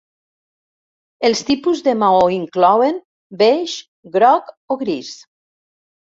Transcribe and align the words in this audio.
Els 1.27 1.41
tipus 1.49 1.83
de 1.87 1.91
maó 2.03 2.23
inclouen: 2.35 2.97
beix, 3.41 3.75
groc 4.15 4.49
o 4.77 4.79
gris. 4.85 5.13